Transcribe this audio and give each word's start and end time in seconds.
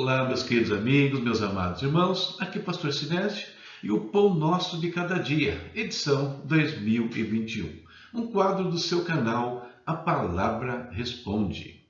Olá, 0.00 0.24
meus 0.24 0.44
queridos 0.44 0.70
amigos, 0.70 1.18
meus 1.18 1.42
amados 1.42 1.82
irmãos, 1.82 2.36
aqui 2.38 2.60
é 2.60 2.62
Pastor 2.62 2.92
Sinésio 2.92 3.48
e 3.82 3.90
o 3.90 3.98
Pão 4.12 4.32
Nosso 4.32 4.80
de 4.80 4.92
Cada 4.92 5.18
Dia, 5.18 5.72
edição 5.74 6.40
2021, 6.44 7.82
um 8.14 8.28
quadro 8.28 8.70
do 8.70 8.78
seu 8.78 9.04
canal 9.04 9.68
A 9.84 9.94
Palavra 9.94 10.88
Responde. 10.92 11.84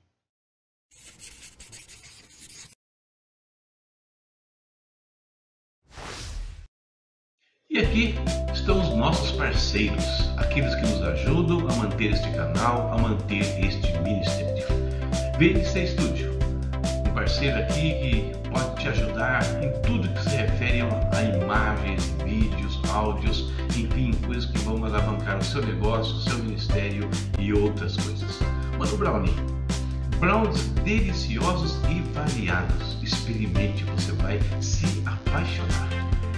E 7.69 7.77
aqui 7.77 8.15
estão 8.51 8.81
os 8.81 8.97
nossos 8.97 9.33
parceiros, 9.33 10.03
aqueles 10.35 10.73
que 10.73 10.81
nos 10.81 11.03
ajudam 11.03 11.59
a 11.59 11.75
manter 11.75 12.13
este 12.13 12.31
canal, 12.31 12.91
a 12.91 12.97
manter 12.97 13.43
este 13.63 13.95
ministério. 13.99 14.65
VNC 15.37 15.87
Studio, 15.87 16.28
parceiro 17.11 17.57
aqui 17.59 17.93
que 17.93 18.49
pode 18.49 18.81
te 18.81 18.87
ajudar 18.89 19.41
em 19.63 19.71
tudo 19.81 20.09
que 20.09 20.23
se 20.23 20.35
refere 20.35 20.81
a 20.81 21.23
imagens, 21.23 22.15
vídeos, 22.23 22.79
áudios, 22.91 23.51
enfim, 23.77 24.13
coisas 24.25 24.45
que 24.45 24.57
vão 24.59 24.83
alavancar 24.83 25.37
o 25.37 25.43
seu 25.43 25.65
negócio, 25.65 26.15
o 26.15 26.19
seu 26.21 26.37
ministério 26.39 27.09
e 27.37 27.53
outras 27.53 27.95
coisas. 27.97 28.39
Mano 28.77 28.97
Brownie, 28.97 29.33
brownies 30.19 30.67
deliciosos 30.83 31.79
e 31.89 32.01
variados. 32.13 32.97
Experimente, 33.01 33.83
você 33.85 34.11
vai 34.13 34.39
se 34.61 35.01
apaixonar 35.05 35.89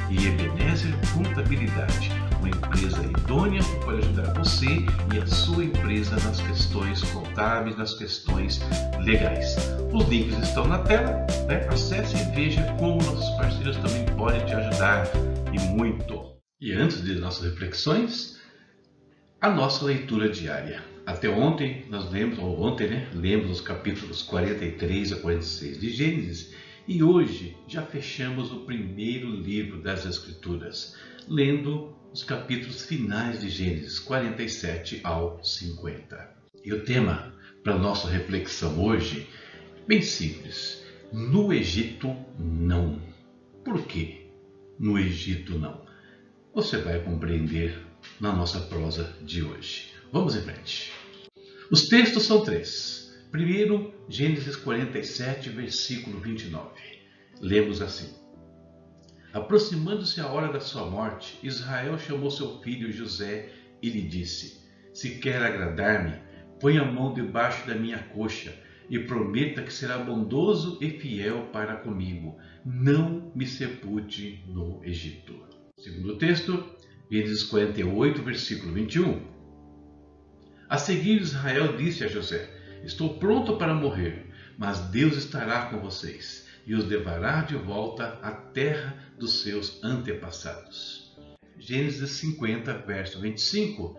e 0.10 0.28
Ebenezer 0.28 0.94
Contabilidade, 1.14 2.12
uma 2.42 2.50
empresa 2.50 3.04
idônea 3.04 3.62
que 3.62 3.86
pode 3.86 4.00
ajudar 4.00 4.34
você 4.34 4.66
e 5.14 5.20
a 5.20 5.28
sua 5.28 5.64
empresa 5.64 6.16
nas 6.16 6.42
questões 6.42 7.04
contábeis, 7.12 7.78
nas 7.78 7.94
questões 7.94 8.60
legais. 9.00 9.56
Os 9.94 10.08
links 10.10 10.38
estão 10.40 10.68
na 10.68 10.80
tela, 10.80 11.26
né? 11.48 11.68
acesse 11.70 12.18
e 12.18 12.36
veja 12.36 12.64
como 12.80 12.96
nossos 12.96 13.30
parceiros 13.38 13.78
também 13.78 14.06
podem 14.18 14.44
te 14.44 14.54
ajudar 14.54 15.08
e 15.54 15.60
muito. 15.60 16.32
E 16.60 16.74
antes 16.74 17.04
de 17.04 17.14
nossas 17.16 17.52
reflexões, 17.52 18.40
a 19.40 19.50
nossa 19.50 19.86
leitura 19.86 20.28
diária. 20.28 20.84
Até 21.06 21.30
ontem 21.30 21.86
nós 21.90 22.10
lemos, 22.12 22.40
ou 22.40 22.60
ontem, 22.62 22.88
né, 22.88 23.08
lemos 23.14 23.52
os 23.52 23.62
capítulos 23.62 24.24
43 24.24 25.14
a 25.14 25.16
46 25.18 25.80
de 25.80 25.90
Gênesis 25.90 26.54
e 26.88 27.04
hoje 27.04 27.56
já 27.68 27.84
fechamos 27.84 28.52
o 28.52 28.62
primeiro 28.62 29.30
livro 29.30 29.82
das 29.82 30.06
Escrituras, 30.06 30.96
lendo 31.28 32.01
os 32.14 32.24
capítulos 32.24 32.84
finais 32.84 33.40
de 33.40 33.50
Gênesis 33.50 33.98
47 34.00 35.00
ao 35.04 35.42
50. 35.44 36.30
E 36.64 36.74
o 36.74 36.84
tema 36.84 37.34
para 37.64 37.78
nossa 37.78 38.10
reflexão 38.10 38.84
hoje, 38.84 39.28
bem 39.88 40.02
simples: 40.02 40.84
no 41.12 41.54
Egito 41.54 42.14
não. 42.38 43.02
Por 43.64 43.86
quê? 43.86 44.28
No 44.78 45.00
Egito 45.00 45.58
não. 45.58 45.86
Você 46.54 46.78
vai 46.78 47.00
compreender 47.00 47.82
na 48.20 48.34
nossa 48.34 48.60
prosa 48.60 49.16
de 49.22 49.44
hoje. 49.44 49.94
Vamos 50.12 50.36
em 50.36 50.42
frente. 50.42 50.92
Os 51.70 51.88
textos 51.88 52.24
são 52.24 52.44
três. 52.44 53.18
Primeiro, 53.32 53.94
Gênesis 54.10 54.58
47, 54.58 55.50
versículo 55.50 56.20
29. 56.20 56.70
Lemos 57.40 57.82
assim: 57.82 58.21
Aproximando-se 59.34 60.20
a 60.20 60.28
hora 60.28 60.52
da 60.52 60.60
sua 60.60 60.86
morte, 60.90 61.40
Israel 61.42 61.98
chamou 61.98 62.30
seu 62.30 62.60
filho 62.60 62.92
José 62.92 63.50
e 63.82 63.90
lhe 63.90 64.02
disse: 64.02 64.68
Se 64.94 65.20
quer 65.20 65.42
agradar-me, 65.42 66.16
põe 66.60 66.78
a 66.78 66.84
mão 66.84 67.14
debaixo 67.14 67.66
da 67.66 67.74
minha 67.74 68.00
coxa 68.00 68.54
e 68.90 69.00
prometa 69.00 69.62
que 69.62 69.72
será 69.72 69.98
bondoso 70.00 70.78
e 70.82 70.90
fiel 71.00 71.48
para 71.54 71.78
comigo. 71.78 72.38
Não 72.66 73.32
me 73.34 73.48
sepulte 73.48 74.44
no 74.48 74.84
Egito. 74.84 75.34
Segundo 75.78 76.18
texto, 76.18 76.66
Gênesis 77.10 77.44
48, 77.44 78.22
versículo 78.22 78.74
21. 78.74 79.22
A 80.68 80.78
seguir, 80.78 81.22
Israel 81.22 81.78
disse 81.78 82.04
a 82.04 82.10
José: 82.10 82.50
Estou 82.84 83.18
pronto 83.18 83.56
para 83.56 83.74
morrer, 83.74 84.30
mas 84.58 84.80
Deus 84.90 85.16
estará 85.16 85.68
com 85.68 85.80
vocês 85.80 86.51
e 86.66 86.76
os 86.76 86.86
levará 86.86 87.42
de 87.42 87.56
volta 87.56 88.20
à 88.22 88.32
terra 88.32 88.98
dos 89.18 89.42
seus 89.42 89.84
antepassados. 89.84 91.16
Gênesis 91.58 92.10
50, 92.12 92.74
verso 92.80 93.20
25. 93.20 93.98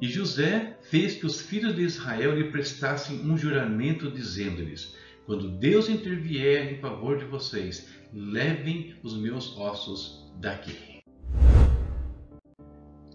E 0.00 0.08
José 0.08 0.78
fez 0.82 1.14
que 1.16 1.26
os 1.26 1.40
filhos 1.40 1.74
de 1.74 1.82
Israel 1.82 2.34
lhe 2.34 2.50
prestassem 2.50 3.20
um 3.20 3.36
juramento, 3.36 4.10
dizendo-lhes: 4.10 4.94
Quando 5.26 5.58
Deus 5.58 5.88
intervier 5.88 6.72
em 6.72 6.78
favor 6.78 7.18
de 7.18 7.24
vocês, 7.24 7.88
levem 8.12 8.94
os 9.02 9.16
meus 9.16 9.56
ossos 9.56 10.30
daqui. 10.40 11.02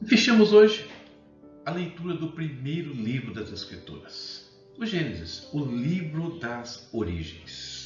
Fechamos 0.05 0.53
hoje 0.53 0.87
a 1.65 1.71
leitura 1.71 2.13
do 2.13 2.31
primeiro 2.31 2.93
livro 2.93 3.33
das 3.33 3.51
Escrituras 3.51 4.45
o 4.77 4.85
Gênesis, 4.85 5.47
o 5.53 5.63
livro 5.63 6.37
das 6.37 6.89
origens. 6.91 7.84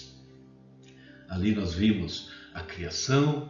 Ali 1.29 1.53
nós 1.53 1.73
vimos 1.73 2.31
a 2.53 2.61
criação 2.61 3.49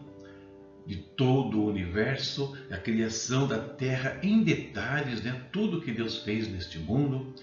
de 0.85 0.97
todo 0.97 1.61
o 1.61 1.67
universo, 1.67 2.57
a 2.71 2.77
criação 2.77 3.47
da 3.47 3.59
terra 3.59 4.19
em 4.23 4.43
detalhes, 4.43 5.21
né? 5.23 5.39
tudo 5.51 5.81
que 5.81 5.91
Deus 5.91 6.23
fez 6.23 6.47
neste 6.47 6.79
mundo. 6.79 7.33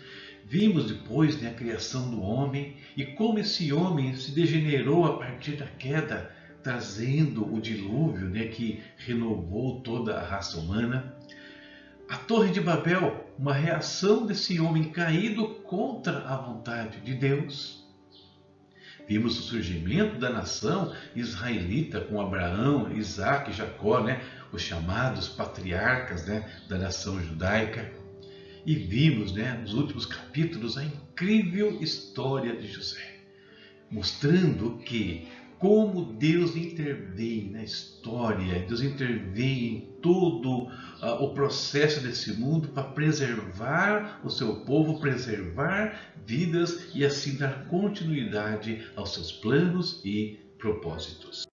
Vimos 0.44 0.86
depois 0.86 1.40
né, 1.40 1.50
a 1.50 1.54
criação 1.54 2.10
do 2.10 2.20
homem 2.20 2.76
e 2.96 3.04
como 3.04 3.38
esse 3.38 3.72
homem 3.72 4.14
se 4.16 4.32
degenerou 4.32 5.04
a 5.04 5.16
partir 5.18 5.52
da 5.52 5.66
queda, 5.66 6.30
trazendo 6.62 7.52
o 7.52 7.60
dilúvio 7.60 8.28
né, 8.28 8.46
que 8.46 8.82
renovou 8.96 9.80
toda 9.80 10.16
a 10.16 10.24
raça 10.24 10.58
humana. 10.58 11.16
A 12.08 12.16
Torre 12.16 12.50
de 12.50 12.60
Babel, 12.60 13.32
uma 13.38 13.52
reação 13.52 14.26
desse 14.26 14.60
homem 14.60 14.90
caído 14.90 15.46
contra 15.64 16.18
a 16.18 16.36
vontade 16.36 17.00
de 17.00 17.14
Deus. 17.14 17.85
Vimos 19.08 19.38
o 19.38 19.42
surgimento 19.42 20.18
da 20.18 20.30
nação 20.30 20.92
israelita 21.14 22.00
com 22.00 22.20
Abraão, 22.20 22.92
Isaac 22.96 23.52
Jacó, 23.52 24.02
né? 24.02 24.20
os 24.52 24.62
chamados 24.62 25.28
patriarcas 25.28 26.26
né? 26.26 26.50
da 26.68 26.76
nação 26.76 27.22
judaica. 27.22 27.92
E 28.64 28.74
vimos 28.74 29.32
né, 29.32 29.52
nos 29.52 29.74
últimos 29.74 30.06
capítulos 30.06 30.76
a 30.76 30.84
incrível 30.84 31.80
história 31.80 32.56
de 32.56 32.66
José, 32.66 33.20
mostrando 33.88 34.78
que 34.78 35.28
como 35.58 36.12
Deus 36.14 36.54
intervém 36.54 37.50
na 37.50 37.62
história, 37.62 38.64
Deus 38.66 38.82
intervém 38.82 39.68
em 39.68 39.80
todo 40.02 40.64
uh, 40.64 41.22
o 41.22 41.32
processo 41.32 42.00
desse 42.00 42.34
mundo 42.34 42.68
para 42.68 42.82
preservar 42.84 44.20
o 44.22 44.30
seu 44.30 44.56
povo, 44.64 45.00
preservar 45.00 46.14
vidas 46.26 46.90
e 46.94 47.04
assim 47.04 47.36
dar 47.36 47.66
continuidade 47.68 48.86
aos 48.94 49.14
seus 49.14 49.32
planos 49.32 50.00
e 50.04 50.38
propósitos. 50.58 51.46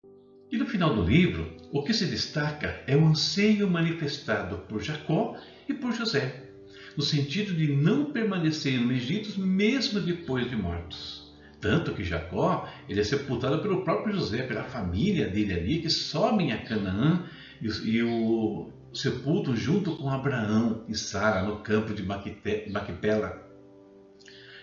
E 0.52 0.58
no 0.58 0.68
final 0.68 0.94
do 0.94 1.04
livro, 1.04 1.56
o 1.72 1.82
que 1.82 1.94
se 1.94 2.06
destaca 2.06 2.84
é 2.86 2.96
o 2.96 3.08
anseio 3.08 3.70
manifestado 3.70 4.58
por 4.68 4.84
Jacó 4.84 5.36
e 5.68 5.74
por 5.74 5.94
José, 5.94 6.52
no 6.96 7.02
sentido 7.02 7.54
de 7.56 7.68
não 7.68 8.12
permanecer 8.12 8.80
no 8.80 8.92
Egito 8.92 9.40
mesmo 9.40 10.00
depois 10.00 10.50
de 10.50 10.56
mortos. 10.56 11.23
Tanto 11.64 11.94
que 11.94 12.04
Jacó 12.04 12.68
ele 12.90 13.00
é 13.00 13.04
sepultado 13.06 13.60
pelo 13.60 13.86
próprio 13.86 14.14
José, 14.14 14.44
pela 14.44 14.66
família 14.66 15.30
dele 15.30 15.54
ali, 15.54 15.80
que 15.80 15.90
sobem 15.90 16.52
a 16.52 16.58
Canaã 16.58 17.24
e, 17.62 17.68
e 17.90 18.04
o 18.04 18.70
sepultam 18.94 19.56
junto 19.56 19.96
com 19.96 20.10
Abraão 20.10 20.84
e 20.90 20.94
Sara 20.94 21.42
no 21.42 21.62
campo 21.62 21.94
de 21.94 22.04
Maquipela. 22.04 23.42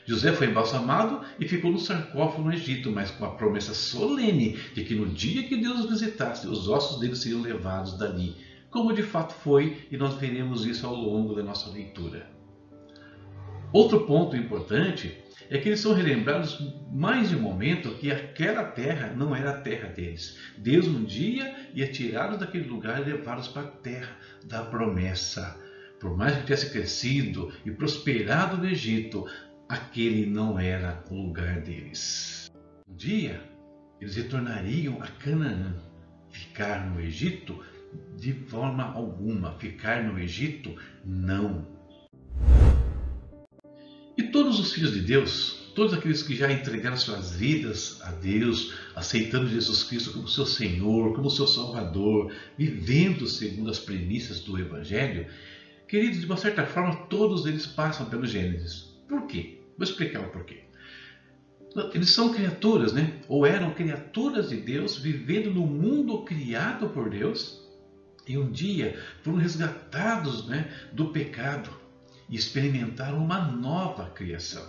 José 0.05 0.35
foi 0.35 0.49
embalsamado 0.49 1.23
e 1.39 1.49
ficou 1.49 1.71
no 1.71 1.79
sarcófago 1.79 2.43
no 2.43 2.53
Egito, 2.53 2.93
mas 2.93 3.11
com 3.11 3.25
a 3.25 3.31
promessa 3.31 3.73
solene 3.73 4.59
de 4.75 4.85
que 4.85 4.95
no 4.95 5.07
dia 5.07 5.45
que 5.45 5.57
Deus 5.57 5.89
visitasse, 5.89 6.47
os 6.47 6.69
ossos 6.69 7.01
dele 7.01 7.17
seriam 7.17 7.41
levados 7.41 7.97
dali, 7.97 8.37
como 8.69 8.93
de 8.93 9.03
fato 9.03 9.33
foi, 9.33 9.89
e 9.91 9.97
nós 9.97 10.17
veremos 10.17 10.67
isso 10.67 10.87
ao 10.87 10.95
longo 10.95 11.35
da 11.35 11.43
nossa 11.43 11.71
leitura. 11.71 12.29
Outro 13.73 14.05
ponto 14.05 14.37
importante 14.37 15.17
é 15.49 15.59
que 15.59 15.69
eles 15.69 15.81
são 15.81 15.95
relembrados 15.95 16.59
mais 16.91 17.31
de 17.31 17.37
um 17.37 17.41
momento 17.41 17.95
que 17.95 18.11
aquela 18.11 18.65
terra 18.65 19.13
não 19.17 19.35
era 19.35 19.51
a 19.51 19.61
terra 19.61 19.89
deles. 19.89 20.39
Deus 20.59 20.87
um 20.87 21.05
dia 21.05 21.55
ia 21.75 21.91
tirá-los 21.91 22.39
daquele 22.39 22.69
lugar 22.69 23.01
e 23.01 23.11
levá-los 23.11 23.49
para 23.49 23.63
a 23.63 23.71
terra 23.71 24.17
da 24.45 24.63
promessa. 24.63 25.59
Por 26.01 26.17
mais 26.17 26.37
que 26.37 26.43
tivesse 26.43 26.71
crescido 26.71 27.53
e 27.65 27.71
prosperado 27.71 28.57
no 28.57 28.67
Egito, 28.67 29.27
aquele 29.69 30.27
não 30.27 30.59
era 30.59 31.05
o 31.11 31.15
lugar 31.15 31.61
deles. 31.61 32.51
Um 32.89 32.97
dia 32.97 33.41
eles 34.01 34.17
retornariam 34.17 35.01
a 35.03 35.07
Canaã. 35.07 35.75
Ficar 36.31 36.89
no 36.89 37.01
Egito 37.01 37.63
de 38.17 38.33
forma 38.33 38.85
alguma, 38.85 39.59
ficar 39.59 40.03
no 40.05 40.19
Egito 40.19 40.75
não. 41.05 41.80
E 44.21 44.25
todos 44.25 44.61
os 44.61 44.75
filhos 44.75 44.93
de 44.93 45.01
Deus 45.01 45.59
todos 45.75 45.95
aqueles 45.95 46.23
que 46.23 46.37
já 46.37 46.53
entregaram 46.53 46.97
suas 46.99 47.33
vidas 47.33 48.03
a 48.03 48.11
Deus, 48.11 48.75
aceitando 48.95 49.49
Jesus 49.49 49.83
Cristo 49.83 50.13
como 50.13 50.29
seu 50.29 50.45
Senhor, 50.45 51.15
como 51.15 51.31
seu 51.31 51.47
Salvador, 51.47 52.31
vivendo 52.59 53.27
segundo 53.27 53.71
as 53.71 53.79
premissas 53.79 54.41
do 54.41 54.59
Evangelho, 54.59 55.27
queridos, 55.89 56.21
de 56.21 56.27
uma 56.27 56.37
certa 56.37 56.67
forma, 56.67 57.07
todos 57.07 57.47
eles 57.47 57.67
passam 57.67 58.11
pelo 58.11 58.27
Gênesis. 58.27 58.95
Por 59.09 59.27
quê? 59.27 59.63
Vou 59.79 59.85
explicar 59.85 60.21
o 60.21 60.31
porquê. 60.31 60.65
Eles 61.95 62.11
são 62.11 62.31
criaturas, 62.31 62.93
né? 62.93 63.23
Ou 63.27 63.47
eram 63.47 63.73
criaturas 63.73 64.51
de 64.51 64.57
Deus, 64.59 64.99
vivendo 64.99 65.51
no 65.51 65.67
mundo 65.67 66.25
criado 66.25 66.91
por 66.91 67.09
Deus, 67.09 67.59
e 68.29 68.37
um 68.37 68.53
dia 68.53 69.01
foram 69.23 69.39
resgatados 69.39 70.47
né, 70.47 70.71
do 70.93 71.07
pecado 71.07 71.80
e 72.31 72.37
experimentaram 72.37 73.19
uma 73.19 73.41
nova 73.41 74.09
criação, 74.11 74.67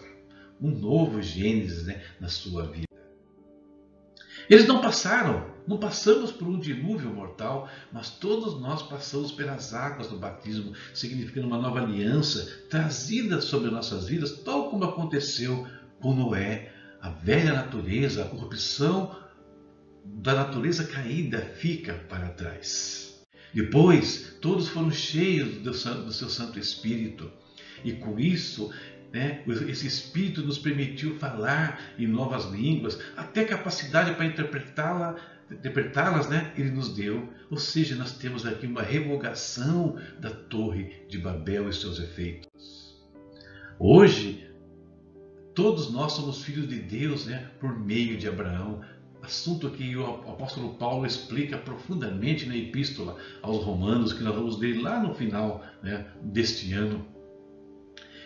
um 0.59 0.71
novo 0.71 1.21
Gênesis 1.21 1.85
né, 1.85 2.01
na 2.19 2.27
sua 2.27 2.65
vida. 2.65 2.87
Eles 4.49 4.67
não 4.67 4.81
passaram, 4.81 5.49
não 5.65 5.77
passamos 5.77 6.31
por 6.31 6.47
um 6.47 6.59
dilúvio 6.59 7.09
mortal, 7.09 7.69
mas 7.93 8.09
todos 8.09 8.59
nós 8.59 8.81
passamos 8.81 9.31
pelas 9.31 9.73
águas 9.73 10.07
do 10.07 10.17
batismo, 10.17 10.73
significando 10.93 11.47
uma 11.47 11.57
nova 11.57 11.79
aliança 11.79 12.65
trazida 12.69 13.39
sobre 13.39 13.69
nossas 13.69 14.07
vidas, 14.07 14.39
tal 14.43 14.69
como 14.69 14.83
aconteceu 14.83 15.65
com 16.01 16.13
Noé. 16.13 16.73
A 16.99 17.09
velha 17.09 17.53
natureza, 17.53 18.23
a 18.23 18.27
corrupção 18.27 19.15
da 20.03 20.33
natureza 20.33 20.83
caída 20.83 21.39
fica 21.55 21.93
para 22.09 22.29
trás. 22.29 23.23
Depois, 23.53 24.37
todos 24.41 24.67
foram 24.67 24.91
cheios 24.91 25.57
do, 25.57 25.71
do 25.71 26.11
seu 26.11 26.29
Santo 26.29 26.59
Espírito. 26.59 27.31
E 27.83 27.93
com 27.93 28.19
isso, 28.19 28.71
né, 29.11 29.43
esse 29.67 29.87
Espírito 29.87 30.41
nos 30.41 30.57
permitiu 30.57 31.15
falar 31.17 31.79
em 31.97 32.07
novas 32.07 32.45
línguas, 32.45 32.99
até 33.17 33.43
capacidade 33.43 34.13
para 34.15 34.25
interpretá-la, 34.25 35.15
interpretá-las, 35.51 36.29
né, 36.29 36.53
ele 36.57 36.71
nos 36.71 36.93
deu. 36.93 37.27
Ou 37.49 37.57
seja, 37.57 37.95
nós 37.95 38.17
temos 38.17 38.45
aqui 38.45 38.65
uma 38.65 38.81
revogação 38.81 39.97
da 40.19 40.29
Torre 40.29 41.03
de 41.09 41.17
Babel 41.17 41.69
e 41.69 41.73
seus 41.73 41.99
efeitos. 41.99 42.51
Hoje, 43.77 44.47
todos 45.53 45.91
nós 45.91 46.13
somos 46.13 46.43
filhos 46.43 46.67
de 46.67 46.79
Deus, 46.79 47.25
né, 47.25 47.49
por 47.59 47.77
meio 47.77 48.17
de 48.17 48.27
Abraão. 48.27 48.81
Assunto 49.21 49.69
que 49.69 49.95
o 49.95 50.05
apóstolo 50.05 50.73
Paulo 50.75 51.05
explica 51.05 51.57
profundamente 51.57 52.47
na 52.47 52.55
epístola 52.55 53.17
aos 53.41 53.63
Romanos, 53.63 54.13
que 54.13 54.23
nós 54.23 54.33
vamos 54.33 54.59
ler 54.59 54.81
lá 54.81 54.99
no 54.99 55.13
final 55.13 55.63
né, 55.83 56.07
deste 56.23 56.73
ano. 56.73 57.05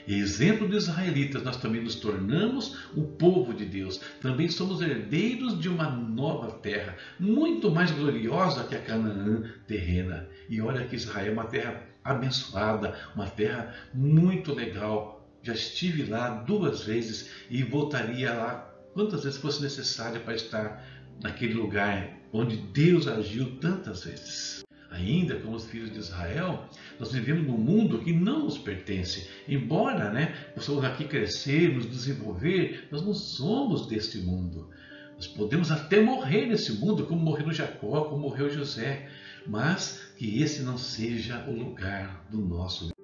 Exemplo 0.07 0.67
dos 0.67 0.83
israelitas, 0.83 1.41
nós 1.43 1.57
também 1.57 1.81
nos 1.81 1.95
tornamos 1.95 2.87
o 2.95 3.03
povo 3.03 3.53
de 3.53 3.65
Deus. 3.65 3.99
Também 4.21 4.47
somos 4.49 4.81
herdeiros 4.81 5.59
de 5.59 5.67
uma 5.67 5.89
nova 5.89 6.51
terra, 6.59 6.95
muito 7.19 7.71
mais 7.71 7.91
gloriosa 7.91 8.63
que 8.65 8.75
a 8.75 8.81
Canaã 8.81 9.43
terrena. 9.67 10.27
E 10.49 10.61
olha 10.61 10.85
que 10.85 10.95
Israel 10.95 11.27
é 11.27 11.31
uma 11.31 11.45
terra 11.45 11.83
abençoada, 12.03 12.95
uma 13.15 13.27
terra 13.27 13.73
muito 13.93 14.53
legal. 14.53 15.27
Já 15.41 15.53
estive 15.53 16.03
lá 16.03 16.29
duas 16.29 16.83
vezes 16.83 17.31
e 17.49 17.63
voltaria 17.63 18.31
lá 18.33 18.71
quantas 18.93 19.23
vezes 19.23 19.39
fosse 19.39 19.61
necessário 19.61 20.21
para 20.21 20.35
estar 20.35 20.85
naquele 21.21 21.53
lugar 21.53 22.15
onde 22.31 22.57
Deus 22.57 23.07
agiu 23.07 23.57
tantas 23.59 24.05
vezes. 24.05 24.54
Ainda 24.95 25.35
como 25.35 25.57
os 25.57 25.65
filhos 25.65 25.91
de 25.91 25.99
Israel, 25.99 26.69
nós 26.97 27.11
vivemos 27.11 27.45
num 27.45 27.57
mundo 27.57 27.99
que 27.99 28.13
não 28.13 28.45
nos 28.45 28.57
pertence. 28.57 29.29
Embora 29.47 30.09
né, 30.09 30.33
possamos 30.55 30.83
aqui 30.85 31.03
crescer, 31.03 31.73
nos 31.73 31.89
desenvolver, 31.89 32.87
nós 32.89 33.01
não 33.01 33.13
somos 33.13 33.87
deste 33.87 34.19
mundo. 34.19 34.69
Nós 35.15 35.27
podemos 35.27 35.69
até 35.69 36.01
morrer 36.01 36.45
nesse 36.45 36.73
mundo, 36.73 37.05
como 37.05 37.21
morreu 37.21 37.51
Jacó, 37.51 38.05
como 38.05 38.21
morreu 38.21 38.49
José, 38.49 39.09
mas 39.45 40.13
que 40.17 40.41
esse 40.41 40.61
não 40.63 40.77
seja 40.77 41.45
o 41.47 41.51
lugar 41.51 42.25
do 42.29 42.39
nosso. 42.39 42.94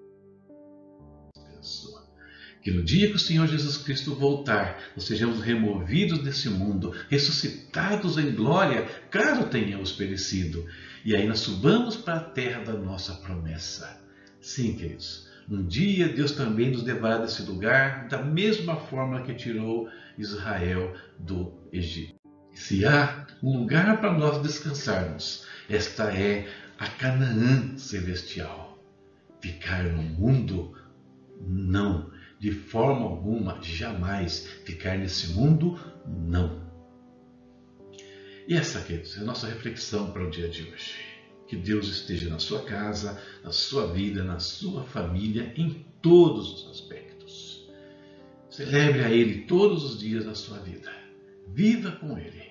Que 2.61 2.71
no 2.71 2.83
dia 2.83 3.07
que 3.07 3.15
o 3.15 3.19
Senhor 3.19 3.47
Jesus 3.47 3.77
Cristo 3.77 4.13
voltar, 4.13 4.79
nós 4.95 5.05
sejamos 5.05 5.41
removidos 5.41 6.19
desse 6.19 6.47
mundo, 6.49 6.93
ressuscitados 7.09 8.17
em 8.17 8.35
glória, 8.35 8.85
caso 9.09 9.47
tenhamos 9.47 9.91
perecido 9.91 10.65
e 11.03 11.15
aí 11.15 11.35
subamos 11.35 11.95
para 11.95 12.17
a 12.17 12.23
terra 12.23 12.63
da 12.63 12.73
nossa 12.73 13.15
promessa. 13.15 13.99
Sim, 14.39 14.75
queridos, 14.75 15.27
um 15.49 15.65
dia 15.65 16.07
Deus 16.09 16.33
também 16.33 16.71
nos 16.71 16.83
levará 16.83 17.17
desse 17.17 17.41
lugar 17.41 18.07
da 18.07 18.21
mesma 18.21 18.75
forma 18.75 19.23
que 19.23 19.33
tirou 19.33 19.89
Israel 20.17 20.93
do 21.17 21.53
Egito. 21.73 22.13
Se 22.53 22.85
há 22.85 23.25
um 23.41 23.59
lugar 23.59 23.99
para 23.99 24.13
nós 24.13 24.41
descansarmos, 24.43 25.47
esta 25.69 26.13
é 26.15 26.47
a 26.77 26.87
Canaã 26.87 27.75
celestial. 27.77 28.77
Ficar 29.41 29.83
no 29.85 30.03
mundo? 30.03 30.77
Não, 31.39 32.10
de 32.41 32.51
forma 32.51 33.05
alguma, 33.05 33.61
jamais. 33.61 34.47
Ficar 34.65 34.97
nesse 34.97 35.27
mundo? 35.33 35.79
Não. 36.07 36.59
E 38.47 38.55
essa, 38.55 38.81
queridos, 38.81 39.15
é 39.15 39.19
a 39.19 39.23
nossa 39.23 39.45
reflexão 39.47 40.11
para 40.11 40.25
o 40.25 40.31
dia 40.31 40.49
de 40.49 40.63
hoje. 40.63 40.95
Que 41.47 41.55
Deus 41.55 41.87
esteja 41.87 42.31
na 42.31 42.39
sua 42.39 42.63
casa, 42.63 43.21
na 43.43 43.51
sua 43.51 43.93
vida, 43.93 44.23
na 44.23 44.39
sua 44.39 44.83
família, 44.85 45.53
em 45.55 45.85
todos 46.01 46.63
os 46.63 46.71
aspectos. 46.71 47.69
Celebre 48.49 49.03
a 49.03 49.11
Ele 49.11 49.43
todos 49.43 49.83
os 49.83 49.99
dias 49.99 50.25
da 50.25 50.33
sua 50.33 50.57
vida. 50.57 50.91
Viva 51.47 51.91
com 51.91 52.17
Ele. 52.17 52.41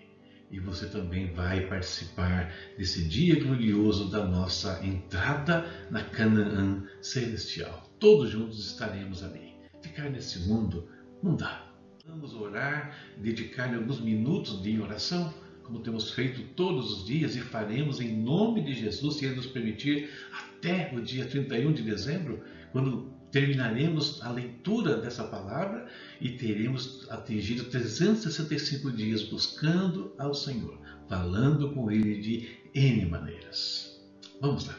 E 0.53 0.61
você 0.61 0.87
também 0.87 1.33
vai 1.33 1.67
participar 1.67 2.55
desse 2.79 3.09
dia 3.09 3.43
glorioso 3.43 4.09
da 4.09 4.25
nossa 4.25 4.87
entrada 4.87 5.67
na 5.91 6.05
Canaã 6.05 6.85
celestial. 7.03 7.91
Todos 7.99 8.31
juntos 8.31 8.65
estaremos 8.65 9.25
ali. 9.25 9.60
Ficar 9.83 10.11
nesse 10.11 10.41
mundo 10.41 10.89
não 11.23 11.37
dá. 11.37 11.67
Vamos 12.07 12.35
orar, 12.35 12.97
dedicar 13.19 13.75
alguns 13.75 14.01
minutos 14.01 14.63
de 14.63 14.81
oração 14.81 15.33
como 15.71 15.85
temos 15.85 16.11
feito 16.11 16.43
todos 16.57 16.93
os 16.93 17.07
dias 17.07 17.37
e 17.37 17.41
faremos 17.41 18.01
em 18.01 18.13
nome 18.13 18.61
de 18.65 18.75
Jesus, 18.75 19.17
se 19.17 19.25
Ele 19.25 19.37
nos 19.37 19.47
permitir, 19.47 20.11
até 20.33 20.93
o 20.93 21.01
dia 21.01 21.25
31 21.25 21.73
de 21.73 21.83
dezembro, 21.83 22.43
quando 22.73 23.13
terminaremos 23.31 24.21
a 24.23 24.33
leitura 24.33 24.97
dessa 24.97 25.23
palavra 25.23 25.87
e 26.21 26.31
teremos 26.31 27.09
atingido 27.09 27.67
365 27.67 28.91
dias 28.91 29.23
buscando 29.23 30.13
ao 30.19 30.35
Senhor, 30.35 30.77
falando 31.09 31.71
com 31.73 31.89
Ele 31.89 32.21
de 32.21 32.49
N 32.75 33.07
maneiras. 33.07 34.05
Vamos 34.41 34.67
lá. 34.67 34.77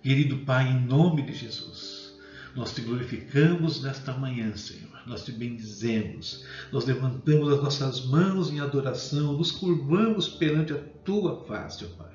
Querido 0.00 0.38
Pai, 0.44 0.70
em 0.70 0.80
nome 0.86 1.22
de 1.22 1.32
Jesus, 1.32 1.97
nós 2.58 2.74
te 2.74 2.82
glorificamos 2.82 3.82
nesta 3.82 4.12
manhã, 4.12 4.54
Senhor 4.56 4.98
nós 5.08 5.24
te 5.24 5.32
bendizemos, 5.32 6.44
nós 6.70 6.84
levantamos 6.84 7.50
as 7.50 7.62
nossas 7.62 8.04
mãos 8.06 8.50
em 8.50 8.60
adoração, 8.60 9.32
nos 9.32 9.50
curvamos 9.50 10.28
perante 10.28 10.74
a 10.74 10.78
tua 11.04 11.44
face, 11.46 11.84
ó 11.84 11.88
Pai. 11.96 12.08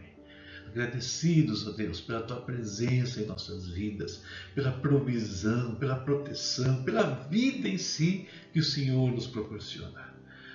Agradecidos, 0.68 1.68
ó 1.68 1.72
Deus, 1.72 2.00
pela 2.00 2.22
tua 2.22 2.38
presença 2.38 3.22
em 3.22 3.26
nossas 3.26 3.68
vidas, 3.68 4.22
pela 4.56 4.72
provisão, 4.72 5.76
pela 5.76 5.96
proteção, 5.96 6.84
pela 6.84 7.04
vida 7.30 7.68
em 7.68 7.78
si 7.78 8.28
que 8.52 8.60
o 8.60 8.64
Senhor 8.64 9.12
nos 9.12 9.28
proporciona. 9.28 10.13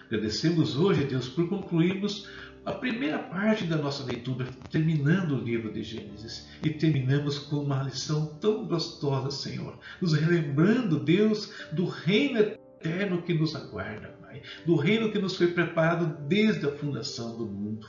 Agradecemos 0.09 0.75
hoje, 0.75 1.05
Deus, 1.05 1.29
por 1.29 1.47
concluirmos 1.51 2.27
a 2.65 2.73
primeira 2.73 3.19
parte 3.19 3.65
da 3.65 3.77
nossa 3.77 4.03
leitura, 4.05 4.47
terminando 4.71 5.33
o 5.33 5.45
livro 5.45 5.71
de 5.71 5.83
Gênesis, 5.83 6.49
e 6.63 6.71
terminamos 6.71 7.39
com 7.39 7.57
uma 7.57 7.83
lição 7.83 8.27
tão 8.41 8.67
gostosa, 8.67 9.31
Senhor, 9.31 9.79
nos 10.01 10.15
relembrando, 10.15 10.99
Deus, 10.99 11.53
do 11.73 11.85
reino 11.85 12.39
eterno 12.39 13.21
que 13.21 13.35
nos 13.35 13.55
aguarda, 13.55 14.09
Pai, 14.23 14.41
do 14.65 14.77
reino 14.77 15.13
que 15.13 15.19
nos 15.19 15.37
foi 15.37 15.49
preparado 15.49 16.27
desde 16.27 16.67
a 16.67 16.73
fundação 16.73 17.37
do 17.37 17.45
mundo. 17.45 17.87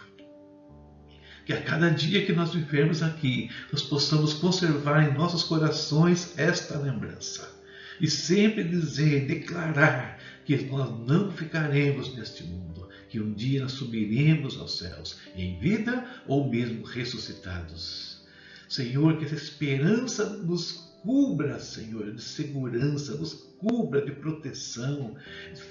Que 1.45 1.53
a 1.53 1.61
cada 1.61 1.89
dia 1.89 2.25
que 2.25 2.33
nós 2.33 2.53
vivemos 2.53 3.01
aqui, 3.01 3.49
nós 3.71 3.81
possamos 3.81 4.33
conservar 4.33 5.09
em 5.09 5.13
nossos 5.13 5.43
corações 5.43 6.37
esta 6.37 6.77
lembrança 6.77 7.58
e 7.99 8.09
sempre 8.09 8.63
dizer, 8.63 9.25
declarar 9.25 10.19
que 10.45 10.55
nós 10.65 10.89
não 11.07 11.31
ficaremos 11.31 12.15
neste 12.15 12.43
mundo, 12.43 12.87
que 13.09 13.19
um 13.19 13.33
dia 13.33 13.67
subiremos 13.67 14.57
aos 14.57 14.77
céus, 14.77 15.17
em 15.35 15.59
vida 15.59 16.05
ou 16.27 16.49
mesmo 16.49 16.83
ressuscitados. 16.83 18.21
Senhor, 18.67 19.17
que 19.17 19.25
essa 19.25 19.35
esperança 19.35 20.29
nos 20.29 20.89
cubra, 21.01 21.59
Senhor, 21.59 22.13
de 22.13 22.21
segurança, 22.21 23.15
nos 23.15 23.48
cubra 23.59 24.01
de 24.01 24.11
proteção, 24.11 25.15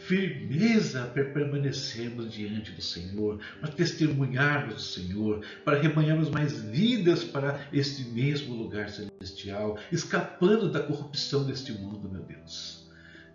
firmeza 0.07 1.04
para 1.07 1.25
permanecermos 1.25 2.33
diante 2.33 2.73
do 2.73 2.83
Senhor, 2.83 3.40
para 3.61 3.73
testemunharmos 3.73 4.75
do 4.75 4.80
Senhor, 4.80 5.45
para 5.64 5.80
rebanharmos 5.80 6.30
mais 6.30 6.62
vidas 6.62 7.25
para 7.25 7.68
este 7.73 8.04
mesmo 8.04 8.54
lugar 8.54 8.88
celestial, 8.90 9.78
escapando 9.90 10.71
da 10.71 10.80
corrupção 10.80 11.45
deste 11.45 11.73
mundo, 11.73 12.09
meu 12.09 12.23
Deus. 12.23 12.78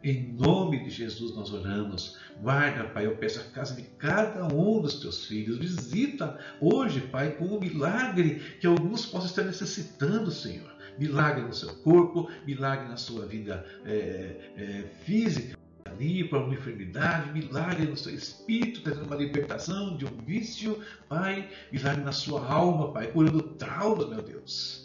Em 0.03 0.33
nome 0.33 0.83
de 0.83 0.89
Jesus 0.89 1.33
nós 1.33 1.53
oramos. 1.53 2.17
Guarda, 2.41 2.83
Pai, 2.89 3.05
eu 3.05 3.15
peço 3.15 3.39
a 3.39 3.43
casa 3.43 3.73
de 3.73 3.83
cada 3.97 4.45
um 4.53 4.81
dos 4.81 4.99
teus 4.99 5.25
filhos. 5.25 5.57
Visita 5.57 6.37
hoje, 6.59 6.99
Pai, 6.99 7.31
com 7.31 7.45
um 7.45 7.59
milagre 7.59 8.57
que 8.59 8.67
alguns 8.67 9.05
possam 9.05 9.27
estar 9.27 9.43
necessitando, 9.43 10.29
Senhor. 10.29 10.72
Milagre 10.97 11.43
no 11.43 11.53
seu 11.53 11.73
corpo, 11.77 12.29
milagre 12.45 12.87
na 12.87 12.97
sua 12.97 13.25
vida 13.25 13.65
é, 13.85 14.51
é, 14.57 14.83
física 15.03 15.57
ali 15.85 16.27
para 16.27 16.39
uma 16.39 16.53
enfermidade, 16.53 17.31
milagre 17.31 17.85
no 17.85 17.95
seu 17.95 18.13
espírito, 18.13 18.81
trazendo 18.81 19.05
uma 19.05 19.15
libertação 19.15 19.95
de 19.95 20.05
um 20.05 20.17
vício, 20.25 20.79
Pai, 21.07 21.49
milagre 21.71 22.03
na 22.03 22.11
sua 22.11 22.45
alma, 22.45 22.91
Pai, 22.91 23.11
curando 23.11 23.41
trauma, 23.41 24.07
meu 24.07 24.21
Deus. 24.21 24.83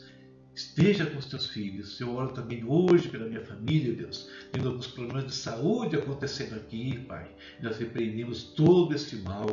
Esteja 0.59 1.07
com 1.07 1.19
os 1.19 1.27
teus 1.27 1.47
filhos. 1.47 2.01
Eu 2.01 2.17
oro 2.17 2.33
também 2.33 2.65
hoje 2.65 3.09
pela 3.09 3.29
minha 3.29 3.45
família, 3.45 3.95
Deus. 3.95 4.29
Tendo 4.51 4.71
alguns 4.71 4.89
problemas 4.89 5.27
de 5.27 5.35
saúde 5.35 5.95
acontecendo 5.95 6.57
aqui, 6.57 6.99
Pai. 7.07 7.31
Nós 7.63 7.79
repreendemos 7.79 8.43
todo 8.43 8.93
este 8.93 9.15
mal. 9.17 9.47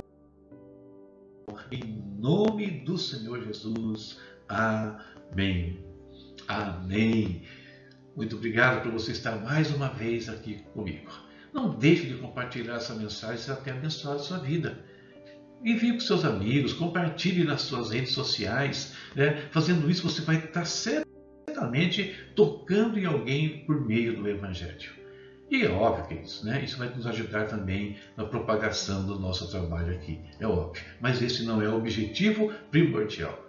Em 1.71 2.01
nome 2.19 2.83
do 2.83 2.97
Senhor 2.97 3.43
Jesus. 3.43 4.19
Amém. 4.49 5.94
Amém. 6.47 7.43
Muito 8.15 8.35
obrigado 8.35 8.83
por 8.83 8.91
você 8.91 9.11
estar 9.11 9.35
mais 9.37 9.71
uma 9.71 9.89
vez 9.89 10.29
aqui 10.29 10.63
comigo. 10.73 11.11
Não 11.53 11.69
deixe 11.69 12.05
de 12.05 12.15
compartilhar 12.15 12.75
essa 12.75 12.93
mensagem 12.93 13.37
se 13.37 13.49
ela 13.49 13.59
tem 13.59 13.73
abençoado 13.73 14.19
a 14.19 14.23
sua 14.23 14.39
vida. 14.39 14.83
Envie 15.63 15.93
para 15.93 15.97
os 15.97 16.07
seus 16.07 16.23
amigos, 16.23 16.73
compartilhe 16.73 17.43
nas 17.43 17.61
suas 17.61 17.91
redes 17.91 18.13
sociais. 18.13 18.93
Né? 19.15 19.47
Fazendo 19.51 19.89
isso, 19.89 20.07
você 20.07 20.21
vai 20.21 20.37
estar 20.37 20.65
certamente 20.65 22.15
tocando 22.35 22.99
em 22.99 23.05
alguém 23.05 23.65
por 23.65 23.85
meio 23.85 24.15
do 24.15 24.27
Evangelho. 24.27 24.91
E 25.49 25.63
é 25.63 25.69
óbvio 25.69 26.07
que 26.07 26.25
isso, 26.25 26.43
né? 26.43 26.63
Isso 26.63 26.77
vai 26.77 26.89
nos 26.89 27.05
ajudar 27.05 27.45
também 27.45 27.97
na 28.17 28.25
propagação 28.25 29.05
do 29.05 29.19
nosso 29.19 29.49
trabalho 29.49 29.93
aqui. 29.93 30.19
É 30.39 30.47
óbvio. 30.47 30.83
Mas 30.99 31.21
esse 31.21 31.43
não 31.43 31.61
é 31.61 31.69
o 31.69 31.77
objetivo 31.77 32.51
primordial. 32.71 33.44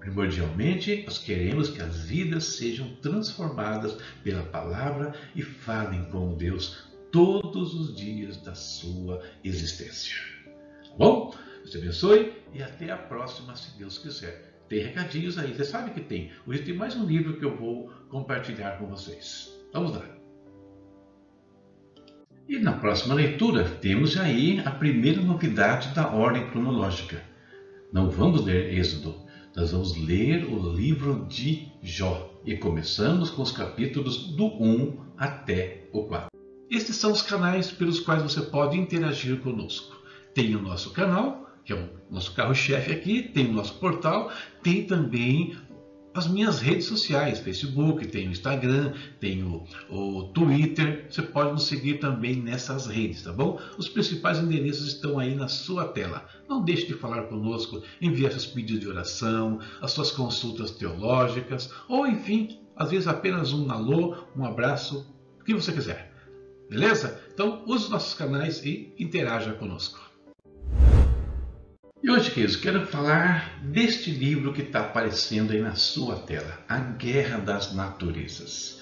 Primordialmente, 0.00 1.04
nós 1.04 1.18
queremos 1.18 1.68
que 1.68 1.82
as 1.82 2.04
vidas 2.04 2.44
sejam 2.56 2.88
transformadas 3.02 3.98
pela 4.24 4.42
palavra 4.44 5.14
e 5.36 5.42
falem 5.42 6.04
com 6.06 6.34
Deus 6.34 6.88
todos 7.12 7.74
os 7.74 7.94
dias 7.94 8.38
da 8.38 8.54
sua 8.54 9.22
existência. 9.44 10.16
Tá 10.46 10.96
bom? 10.96 11.34
Deus 11.58 11.70
te 11.70 11.76
abençoe 11.76 12.32
e 12.54 12.62
até 12.62 12.90
a 12.90 12.96
próxima, 12.96 13.54
se 13.54 13.76
Deus 13.78 13.98
quiser. 13.98 14.50
Tem 14.70 14.82
recadinhos 14.82 15.36
aí, 15.36 15.52
você 15.52 15.64
sabe 15.64 15.90
que 15.90 16.00
tem. 16.00 16.30
Hoje 16.46 16.62
tem 16.62 16.74
mais 16.74 16.96
um 16.96 17.04
livro 17.04 17.36
que 17.36 17.44
eu 17.44 17.54
vou 17.54 17.90
compartilhar 18.08 18.78
com 18.78 18.86
vocês. 18.86 19.52
Vamos 19.72 19.92
lá. 19.92 20.04
E 22.48 22.58
na 22.58 22.72
próxima 22.72 23.14
leitura 23.14 23.64
temos 23.64 24.16
aí 24.16 24.60
a 24.64 24.70
primeira 24.70 25.20
novidade 25.20 25.94
da 25.94 26.08
ordem 26.08 26.48
cronológica. 26.50 27.22
Não 27.92 28.08
vamos 28.08 28.44
ler 28.44 28.72
Êxodo, 28.72 29.29
nós 29.54 29.72
vamos 29.72 29.96
ler 29.96 30.44
o 30.44 30.72
livro 30.72 31.26
de 31.28 31.68
Jó 31.82 32.30
e 32.44 32.56
começamos 32.56 33.30
com 33.30 33.42
os 33.42 33.50
capítulos 33.50 34.28
do 34.36 34.46
1 34.46 34.96
até 35.18 35.88
o 35.92 36.04
4. 36.04 36.28
Estes 36.70 36.96
são 36.96 37.10
os 37.10 37.20
canais 37.20 37.70
pelos 37.70 37.98
quais 37.98 38.22
você 38.22 38.42
pode 38.42 38.78
interagir 38.78 39.40
conosco. 39.40 40.00
Tem 40.32 40.54
o 40.54 40.62
nosso 40.62 40.92
canal, 40.92 41.50
que 41.64 41.72
é 41.72 41.76
o 41.76 41.88
nosso 42.08 42.32
carro-chefe 42.32 42.92
aqui, 42.92 43.22
tem 43.22 43.48
o 43.48 43.52
nosso 43.52 43.74
portal, 43.74 44.30
tem 44.62 44.84
também 44.86 45.56
as 46.12 46.26
minhas 46.26 46.60
redes 46.60 46.86
sociais, 46.86 47.38
Facebook, 47.38 48.06
tem 48.08 48.28
o 48.28 48.32
Instagram, 48.32 48.92
tem 49.20 49.44
o, 49.44 49.64
o, 49.88 50.24
Twitter. 50.32 51.06
Você 51.08 51.22
pode 51.22 51.52
nos 51.52 51.66
seguir 51.66 51.98
também 51.98 52.36
nessas 52.36 52.86
redes, 52.86 53.22
tá 53.22 53.32
bom? 53.32 53.60
Os 53.78 53.88
principais 53.88 54.38
endereços 54.38 54.88
estão 54.88 55.18
aí 55.18 55.34
na 55.34 55.46
sua 55.46 55.86
tela. 55.86 56.26
Não 56.48 56.64
deixe 56.64 56.86
de 56.86 56.94
falar 56.94 57.22
conosco, 57.24 57.82
enviar 58.00 58.32
seus 58.32 58.46
pedidos 58.46 58.80
de 58.80 58.88
oração, 58.88 59.60
as 59.80 59.92
suas 59.92 60.10
consultas 60.10 60.72
teológicas, 60.72 61.72
ou 61.88 62.06
enfim, 62.06 62.58
às 62.74 62.90
vezes 62.90 63.06
apenas 63.06 63.52
um 63.52 63.70
alô, 63.70 64.16
um 64.36 64.44
abraço, 64.44 65.06
o 65.40 65.44
que 65.44 65.54
você 65.54 65.72
quiser. 65.72 66.12
Beleza? 66.68 67.20
Então 67.32 67.62
use 67.66 67.84
os 67.84 67.90
nossos 67.90 68.14
canais 68.14 68.64
e 68.64 68.94
interaja 68.98 69.52
conosco. 69.52 70.09
E 72.02 72.10
hoje, 72.10 72.30
queridos, 72.30 72.56
quero 72.56 72.86
falar 72.86 73.60
deste 73.62 74.10
livro 74.10 74.54
que 74.54 74.62
está 74.62 74.80
aparecendo 74.80 75.52
aí 75.52 75.60
na 75.60 75.74
sua 75.74 76.16
tela, 76.16 76.58
A 76.66 76.78
Guerra 76.78 77.36
das 77.36 77.74
Naturezas. 77.74 78.80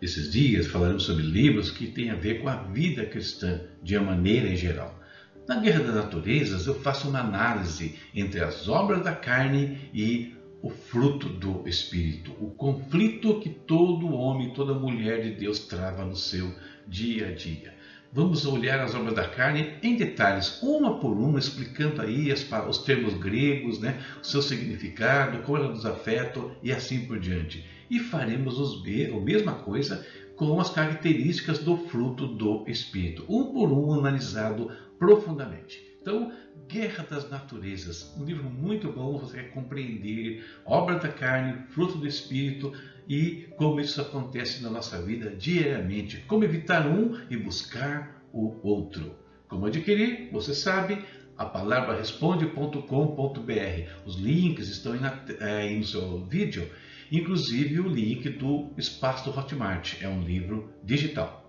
Esses 0.00 0.32
dias 0.32 0.68
falaremos 0.68 1.02
sobre 1.02 1.24
livros 1.24 1.70
que 1.70 1.88
têm 1.88 2.08
a 2.08 2.14
ver 2.14 2.40
com 2.40 2.48
a 2.48 2.56
vida 2.56 3.04
cristã 3.04 3.60
de 3.82 3.98
uma 3.98 4.12
maneira 4.12 4.48
em 4.48 4.56
geral. 4.56 4.98
Na 5.46 5.56
Guerra 5.56 5.80
das 5.80 5.94
Naturezas, 5.94 6.66
eu 6.66 6.74
faço 6.80 7.10
uma 7.10 7.20
análise 7.20 7.96
entre 8.14 8.40
as 8.40 8.66
obras 8.66 9.04
da 9.04 9.12
carne 9.12 9.90
e 9.92 10.34
o 10.62 10.70
fruto 10.70 11.28
do 11.28 11.68
Espírito, 11.68 12.32
o 12.40 12.50
conflito 12.50 13.40
que 13.40 13.50
todo 13.50 14.14
homem, 14.14 14.54
toda 14.54 14.72
mulher 14.72 15.20
de 15.22 15.32
Deus 15.32 15.58
trava 15.58 16.02
no 16.02 16.16
seu 16.16 16.50
dia 16.88 17.28
a 17.28 17.32
dia 17.32 17.74
vamos 18.14 18.46
olhar 18.46 18.78
as 18.78 18.94
obras 18.94 19.12
da 19.12 19.28
carne 19.28 19.74
em 19.82 19.96
detalhes, 19.96 20.62
uma 20.62 21.00
por 21.00 21.18
uma, 21.18 21.36
explicando 21.36 22.00
aí 22.00 22.30
as, 22.30 22.48
os 22.68 22.78
termos 22.78 23.14
gregos, 23.14 23.80
né, 23.80 24.00
o 24.22 24.24
seu 24.24 24.40
significado, 24.40 25.42
como 25.42 25.58
ela 25.58 25.68
nos 25.68 25.84
afeta 25.84 26.40
e 26.62 26.72
assim 26.72 27.06
por 27.06 27.18
diante. 27.18 27.64
E 27.90 27.98
faremos 27.98 28.58
os, 28.58 28.82
a 28.86 29.20
mesma 29.20 29.54
coisa 29.54 30.06
com 30.36 30.60
as 30.60 30.70
características 30.70 31.58
do 31.58 31.76
fruto 31.76 32.28
do 32.28 32.64
Espírito, 32.68 33.24
um 33.28 33.52
por 33.52 33.70
um 33.70 33.92
analisado 33.92 34.70
profundamente. 34.96 35.94
Então, 36.00 36.32
Guerra 36.68 37.06
das 37.08 37.28
Naturezas, 37.28 38.14
um 38.16 38.24
livro 38.24 38.44
muito 38.44 38.92
bom, 38.92 39.18
você 39.18 39.38
quer 39.38 39.50
compreender 39.50 40.44
obra 40.64 40.98
da 40.98 41.08
carne, 41.08 41.66
fruto 41.70 41.98
do 41.98 42.06
Espírito, 42.06 42.72
e 43.08 43.48
como 43.56 43.80
isso 43.80 44.00
acontece 44.00 44.62
na 44.62 44.70
nossa 44.70 45.00
vida 45.02 45.30
diariamente. 45.30 46.18
Como 46.26 46.44
evitar 46.44 46.86
um 46.86 47.18
e 47.30 47.36
buscar 47.36 48.22
o 48.32 48.58
outro. 48.62 49.14
Como 49.48 49.66
adquirir, 49.66 50.30
você 50.32 50.54
sabe, 50.54 51.04
a 51.36 51.44
palavra 51.44 51.96
responde.com.br. 51.96 53.90
Os 54.04 54.16
links 54.16 54.68
estão 54.68 54.92
aí, 54.92 55.00
na, 55.00 55.76
no 55.76 55.84
seu 55.84 56.24
vídeo, 56.26 56.70
inclusive 57.10 57.80
o 57.80 57.88
link 57.88 58.28
do 58.30 58.70
Espaço 58.76 59.30
do 59.30 59.38
Hotmart, 59.38 60.00
é 60.00 60.08
um 60.08 60.22
livro 60.22 60.72
digital. 60.82 61.44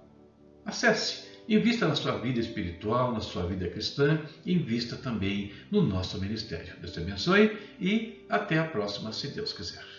Acesse, 0.66 1.26
invista 1.48 1.88
na 1.88 1.96
sua 1.96 2.18
vida 2.20 2.40
espiritual, 2.40 3.14
na 3.14 3.22
sua 3.22 3.46
vida 3.46 3.68
cristã, 3.70 4.20
invista 4.46 4.96
também 4.96 5.52
no 5.72 5.82
nosso 5.82 6.20
ministério. 6.20 6.74
Deus 6.80 6.94
te 6.94 7.00
abençoe 7.00 7.58
e 7.80 8.26
até 8.28 8.58
a 8.58 8.66
próxima, 8.66 9.14
se 9.14 9.28
Deus 9.28 9.54
quiser. 9.54 9.95